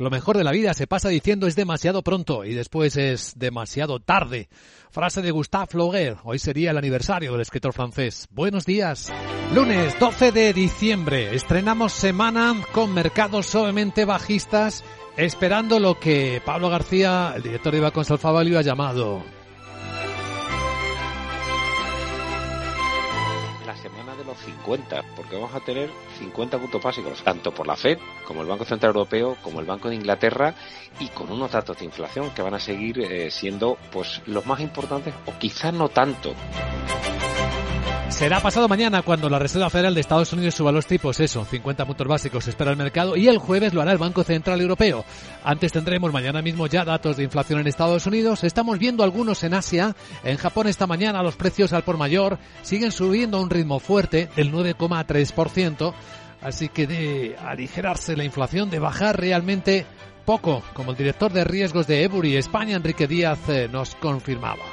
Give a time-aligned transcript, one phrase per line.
[0.00, 3.98] Lo mejor de la vida se pasa diciendo es demasiado pronto y después es demasiado
[3.98, 4.48] tarde.
[4.92, 6.20] Frase de Gustave Flaubert.
[6.22, 8.28] Hoy sería el aniversario del escritor francés.
[8.30, 9.12] Buenos días.
[9.52, 11.34] Lunes 12 de diciembre.
[11.34, 14.84] Estrenamos semana con mercados suavemente bajistas,
[15.16, 19.24] esperando lo que Pablo García, el director de Banco Alfavalio, ha llamado
[23.68, 25.90] la semana de los 50, porque vamos a tener
[26.20, 29.90] 50 puntos básicos, tanto por la Fed como el Banco Central Europeo, como el Banco
[29.90, 30.54] de Inglaterra,
[30.98, 34.60] y con unos datos de inflación que van a seguir eh, siendo pues los más
[34.60, 36.34] importantes, o quizás no tanto.
[38.10, 41.84] Será pasado mañana cuando la Reserva Federal de Estados Unidos suba los tipos, eso, 50
[41.84, 45.04] puntos básicos espera el mercado y el jueves lo hará el Banco Central Europeo.
[45.44, 49.54] Antes tendremos mañana mismo ya datos de inflación en Estados Unidos, estamos viendo algunos en
[49.54, 49.94] Asia,
[50.24, 54.28] en Japón esta mañana los precios al por mayor siguen subiendo a un ritmo fuerte
[54.34, 55.94] del 9,3%,
[56.40, 59.86] así que de aligerarse la inflación, de bajar realmente
[60.24, 64.64] poco, como el director de riesgos de Ebury España, Enrique Díaz, eh, nos confirmaba.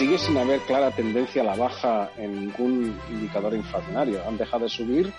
[0.00, 4.26] Sigue sin haber clara tendencia a la baja en ningún indicador inflacionario.
[4.26, 5.12] Han dejado de subir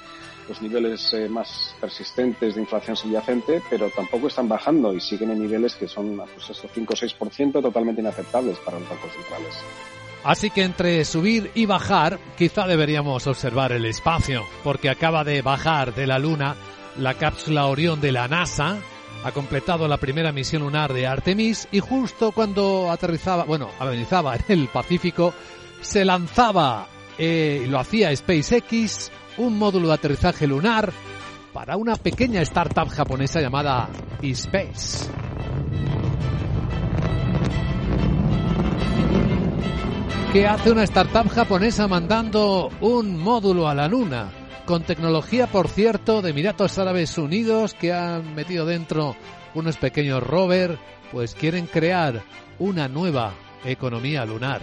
[0.49, 5.39] los niveles eh, más persistentes de inflación subyacente, pero tampoco están bajando y siguen en
[5.39, 9.55] niveles que son pues eso, 5 o 6% totalmente inaceptables para los bancos centrales.
[10.23, 15.93] Así que entre subir y bajar, quizá deberíamos observar el espacio, porque acaba de bajar
[15.93, 16.55] de la Luna
[16.97, 18.79] la cápsula Orión de la NASA,
[19.23, 24.43] ha completado la primera misión lunar de Artemis y justo cuando aterrizaba, bueno, aterrizaba en
[24.47, 25.33] el Pacífico,
[25.81, 30.91] se lanzaba, eh, lo hacía SpaceX, un módulo de aterrizaje lunar
[31.53, 33.89] para una pequeña startup japonesa llamada
[34.21, 35.09] eSpace.
[40.31, 44.40] ¿Qué hace una startup japonesa mandando un módulo a la Luna?
[44.71, 49.17] Con tecnología, por cierto, de Emiratos Árabes Unidos, que han metido dentro
[49.53, 50.79] unos pequeños rover,
[51.11, 52.23] pues quieren crear
[52.57, 53.33] una nueva
[53.65, 54.61] economía lunar.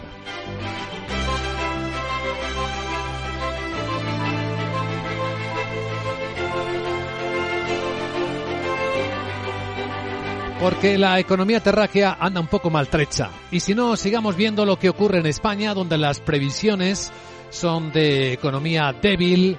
[10.59, 13.28] Porque la economía terráquea anda un poco maltrecha.
[13.50, 17.12] Y si no, sigamos viendo lo que ocurre en España, donde las previsiones
[17.50, 19.59] son de economía débil,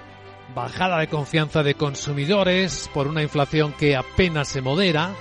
[0.54, 5.14] bajada de confianza de consumidores por una inflación que apenas se modera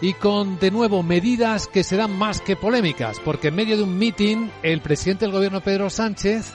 [0.00, 3.98] y con de nuevo medidas que serán más que polémicas, porque en medio de un
[3.98, 6.52] mitin el presidente del gobierno Pedro Sánchez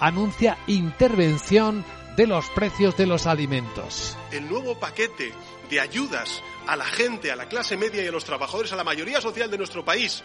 [0.00, 1.84] anuncia intervención
[2.16, 4.16] de los precios de los alimentos.
[4.32, 5.32] El nuevo paquete
[5.70, 8.84] de ayudas a la gente, a la clase media y a los trabajadores, a la
[8.84, 10.24] mayoría social de nuestro país,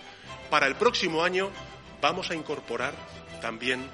[0.50, 1.52] para el próximo año
[2.02, 2.94] vamos a incorporar
[3.42, 3.88] también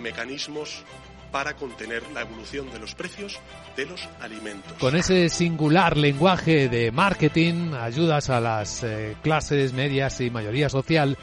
[0.00, 0.84] mecanismos
[1.32, 3.40] para contener la evolución de los precios
[3.76, 4.74] de los alimentos.
[4.78, 11.16] Con ese singular lenguaje de marketing, ayudas a las eh, clases medias y mayoría social,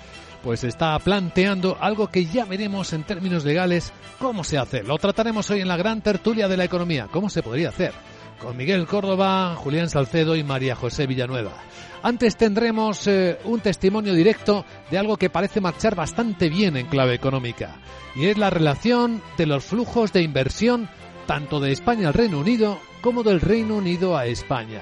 [0.44, 4.84] pues está planteando algo que ya veremos en términos legales cómo se hace.
[4.84, 7.94] Lo trataremos hoy en la gran tertulia de la economía, cómo se podría hacer
[8.40, 11.54] con Miguel Córdoba, Julián Salcedo y María José Villanueva.
[12.02, 17.14] Antes tendremos eh, un testimonio directo de algo que parece marchar bastante bien en clave
[17.14, 17.76] económica,
[18.16, 20.90] y es la relación de los flujos de inversión
[21.28, 24.82] tanto de España al Reino Unido como del Reino Unido a España.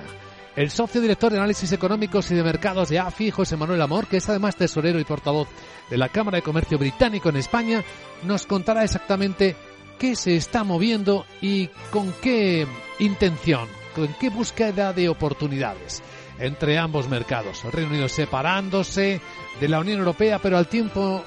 [0.56, 4.18] El socio director de análisis económicos y de mercados de AFI, José Manuel Amor, que
[4.18, 5.48] es además tesorero y portavoz
[5.90, 7.84] de la Cámara de Comercio Británico en España,
[8.24, 9.56] nos contará exactamente
[9.98, 12.68] qué se está moviendo y con qué
[13.00, 16.02] intención, con qué búsqueda de oportunidades
[16.40, 17.64] entre ambos mercados.
[17.66, 19.22] El Reino Unido separándose
[19.60, 21.24] de la Unión Europea, pero al tiempo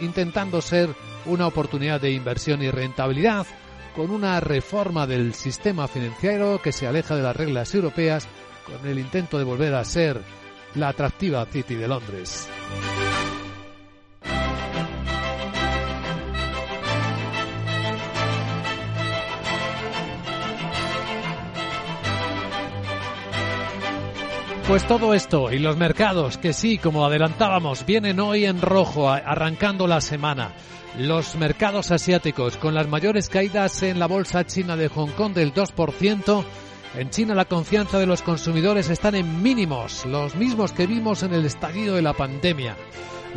[0.00, 0.94] intentando ser
[1.26, 3.46] una oportunidad de inversión y rentabilidad,
[3.94, 8.28] con una reforma del sistema financiero que se aleja de las reglas europeas,
[8.64, 10.20] con el intento de volver a ser
[10.74, 12.48] la atractiva City de Londres.
[24.68, 29.86] Pues todo esto y los mercados que sí, como adelantábamos, vienen hoy en rojo, arrancando
[29.86, 30.56] la semana.
[30.98, 35.54] Los mercados asiáticos con las mayores caídas en la bolsa china de Hong Kong del
[35.54, 36.44] 2%.
[36.96, 41.32] En China la confianza de los consumidores están en mínimos, los mismos que vimos en
[41.32, 42.76] el estallido de la pandemia.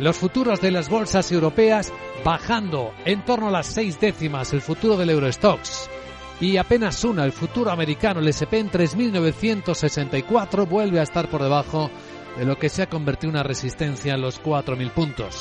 [0.00, 1.92] Los futuros de las bolsas europeas
[2.24, 5.89] bajando en torno a las seis décimas, el futuro del Eurostox
[6.40, 11.90] y apenas una, el futuro americano, el SP en 3.964, vuelve a estar por debajo
[12.38, 15.38] de lo que se ha convertido en una resistencia en los 4.000 puntos.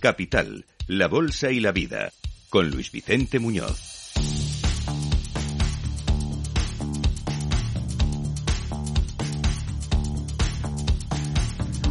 [0.00, 2.12] Capital, la Bolsa y la Vida,
[2.50, 3.97] con Luis Vicente Muñoz.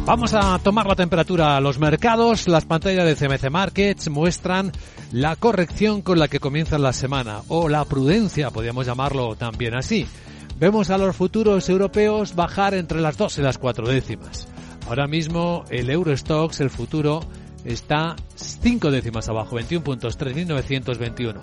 [0.08, 2.48] Vamos a tomar la temperatura a los mercados.
[2.48, 4.72] Las pantallas de CMC Markets muestran
[5.12, 10.06] la corrección con la que comienza la semana, o la prudencia, podríamos llamarlo también así.
[10.58, 14.48] Vemos a los futuros europeos bajar entre las dos y las cuatro décimas.
[14.88, 17.20] Ahora mismo el Eurostox, el futuro,
[17.66, 21.36] está cinco décimas abajo, 21 puntos, 3.921.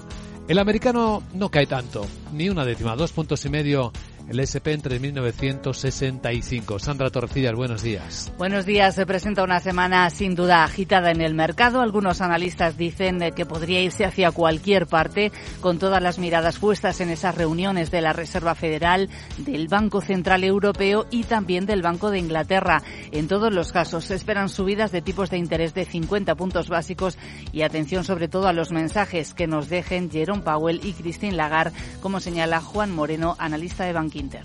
[0.47, 3.91] El americano no cae tanto, ni una décima, dos puntos y medio
[4.27, 6.79] el SP en 3.965.
[6.79, 8.31] Sandra Torcillas, buenos días.
[8.37, 8.95] Buenos días.
[8.95, 11.81] Se presenta una semana sin duda agitada en el mercado.
[11.81, 15.31] Algunos analistas dicen que podría irse hacia cualquier parte
[15.61, 20.43] con todas las miradas puestas en esas reuniones de la Reserva Federal, del Banco Central
[20.43, 22.81] Europeo y también del Banco de Inglaterra.
[23.11, 27.17] En todos los casos se esperan subidas de tipos de interés de 50 puntos básicos
[27.51, 31.77] y atención sobre todo a los mensajes que nos dejen Jerome Powell y Christine Lagarde,
[32.01, 34.43] como señala Juan Moreno, analista de Banco Inter.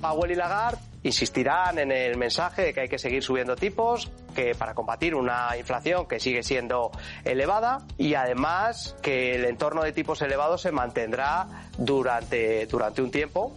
[0.00, 4.54] Powell y Lagarde insistirán en el mensaje de que hay que seguir subiendo tipos, que
[4.54, 6.90] para combatir una inflación que sigue siendo
[7.24, 13.52] elevada y además que el entorno de tipos elevados se mantendrá durante, durante un tiempo,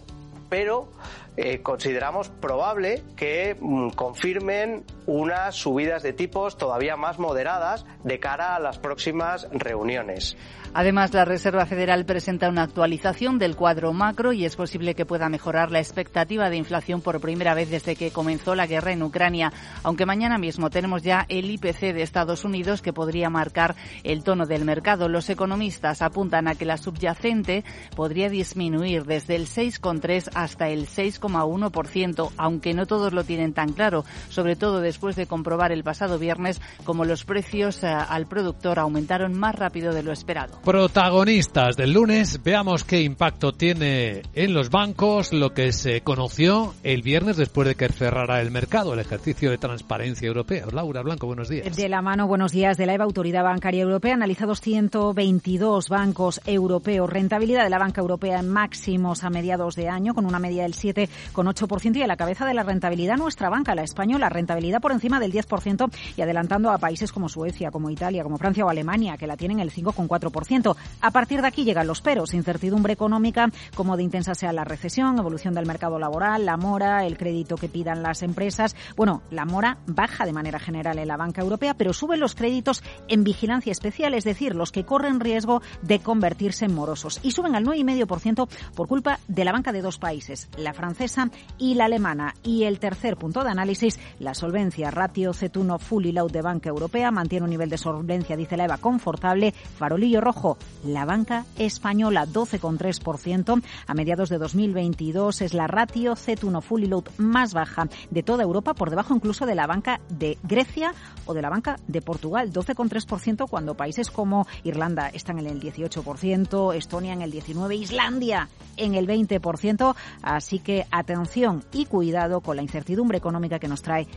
[0.49, 0.89] pero
[1.37, 8.55] eh, consideramos probable que mm, confirmen unas subidas de tipos todavía más moderadas de cara
[8.55, 10.37] a las próximas reuniones.
[10.73, 15.29] Además, la Reserva Federal presenta una actualización del cuadro macro y es posible que pueda
[15.29, 19.53] mejorar la expectativa de inflación por primera vez desde que comenzó la guerra en Ucrania,
[19.83, 24.45] aunque mañana mismo tenemos ya el IPC de Estados Unidos que podría marcar el tono
[24.45, 25.07] del mercado.
[25.07, 27.63] Los economistas apuntan a que la subyacente
[27.95, 34.03] podría disminuir desde el 6,3 hasta el 6,1%, aunque no todos lo tienen tan claro,
[34.29, 39.37] sobre todo después de comprobar el pasado viernes como los precios eh, al productor aumentaron
[39.37, 40.61] más rápido de lo esperado.
[40.63, 47.01] Protagonistas del lunes, veamos qué impacto tiene en los bancos lo que se conoció el
[47.01, 50.67] viernes después de que cerrara el mercado, el ejercicio de transparencia europeo.
[50.71, 51.75] Laura Blanco, buenos días.
[51.75, 57.09] De la mano, buenos días, de la EVA, Autoridad Bancaria Europea, analizados 122 bancos europeos.
[57.09, 60.73] Rentabilidad de la banca europea en máximos a mediados de año, con una media del
[60.73, 65.19] 7,8% y a la cabeza de la rentabilidad nuestra banca, la española, rentabilidad por encima
[65.19, 69.25] del 10% y adelantando a países como Suecia, como Italia, como Francia o Alemania, que
[69.25, 70.75] la tienen el 5,4%.
[71.01, 75.17] A partir de aquí llegan los peros, incertidumbre económica, como de intensa sea la recesión,
[75.17, 78.75] evolución del mercado laboral, la mora, el crédito que pidan las empresas.
[78.95, 82.83] Bueno, la mora baja de manera general en la banca europea, pero suben los créditos
[83.07, 87.19] en vigilancia especial, es decir, los que corren riesgo de convertirse en morosos.
[87.23, 91.73] Y suben al 9,5% por culpa de la banca de dos países, la francesa y
[91.73, 92.35] la alemana.
[92.43, 94.74] Y el tercer punto de análisis, la solvencia.
[94.83, 98.77] Ratio C1 Fully Load de Banca Europea mantiene un nivel de solvencia, dice la EVA,
[98.77, 99.51] confortable.
[99.51, 103.63] Farolillo rojo la banca española 12,3%.
[103.87, 108.73] A mediados de 2022 es la ratio C1 Fully Load más baja de toda Europa,
[108.73, 110.93] por debajo incluso de la banca de Grecia
[111.25, 116.75] o de la banca de Portugal, 12,3% cuando países como Irlanda están en el 18%,
[116.75, 119.95] Estonia en el 19%, Islandia en el 20%.
[120.21, 124.07] Así que atención y cuidado con la incertidumbre económica que nos trae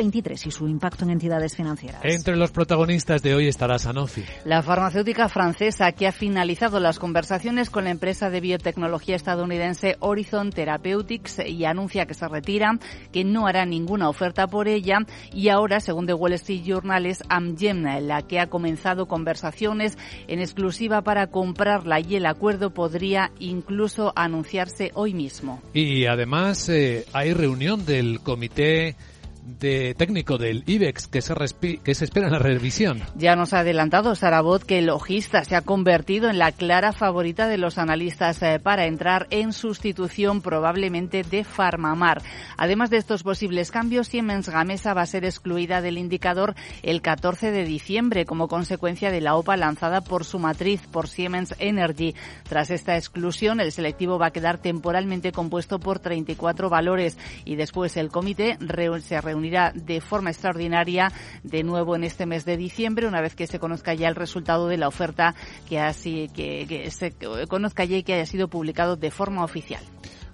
[0.00, 2.00] 2023 y su impacto en entidades financieras.
[2.04, 4.24] Entre los protagonistas de hoy estará Sanofi.
[4.44, 10.50] La farmacéutica francesa que ha finalizado las conversaciones con la empresa de biotecnología estadounidense Horizon
[10.50, 12.78] Therapeutics y anuncia que se retira,
[13.12, 14.98] que no hará ninguna oferta por ella
[15.32, 20.40] y ahora, según The Wall Street Journal, es Amgen la que ha comenzado conversaciones en
[20.40, 25.60] exclusiva para comprarla y el acuerdo podría incluso anunciarse hoy mismo.
[25.74, 28.96] Y además eh, hay reunión del comité
[29.42, 31.34] de técnico del IBEX que se,
[31.82, 33.02] que se espera en la revisión.
[33.16, 37.48] Ya nos ha adelantado Sarabot que el logista se ha convertido en la clara favorita
[37.48, 42.22] de los analistas eh, para entrar en sustitución probablemente de Farmamar.
[42.56, 47.50] Además de estos posibles cambios, Siemens Gamesa va a ser excluida del indicador el 14
[47.50, 52.14] de diciembre como consecuencia de la OPA lanzada por su matriz, por Siemens Energy.
[52.48, 57.96] Tras esta exclusión, el selectivo va a quedar temporalmente compuesto por 34 valores y después
[57.96, 58.58] el comité
[59.00, 63.46] se reunirá de forma extraordinaria de nuevo en este mes de diciembre, una vez que
[63.46, 65.34] se conozca ya el resultado de la oferta
[65.68, 67.12] que, así, que, que se
[67.48, 69.82] conozca ya y que haya sido publicado de forma oficial.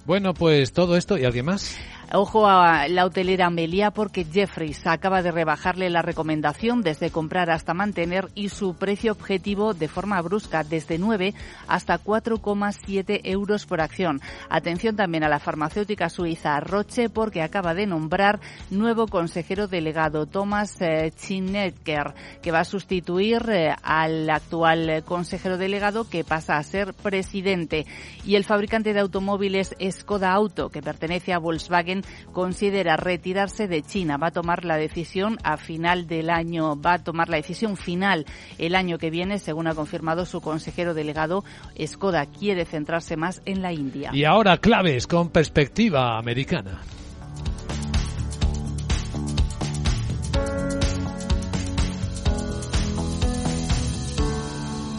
[0.06, 1.76] Bueno, pues todo esto y alguien más.
[2.12, 7.74] Ojo a la hotelera Melia porque Jeffries acaba de rebajarle la recomendación desde comprar hasta
[7.74, 11.34] mantener y su precio objetivo de forma brusca desde 9
[11.66, 14.20] hasta 4,7 euros por acción.
[14.48, 18.38] Atención también a la farmacéutica suiza Roche porque acaba de nombrar
[18.70, 26.08] nuevo consejero delegado Thomas eh, Chinecker que va a sustituir eh, al actual consejero delegado
[26.08, 27.84] que pasa a ser presidente.
[28.24, 31.95] Y el fabricante de automóviles Skoda Auto que pertenece a Volkswagen
[32.32, 34.16] Considera retirarse de China.
[34.16, 38.26] Va a tomar la decisión a final del año, va a tomar la decisión final
[38.58, 41.44] el año que viene, según ha confirmado su consejero delegado.
[41.84, 44.10] Skoda quiere centrarse más en la India.
[44.12, 46.80] Y ahora claves con perspectiva americana.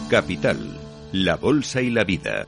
[0.08, 0.58] Capital,
[1.12, 2.46] la Bolsa y la Vida.